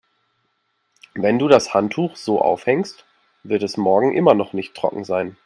[1.13, 3.05] Wenn du das Handtuch so aufhängst,
[3.43, 5.37] wird es morgen immer noch nicht trocken sein.